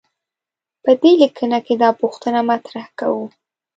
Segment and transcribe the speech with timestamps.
[0.83, 3.25] په دې لیکنه کې دا پوښتنه مطرح کوو.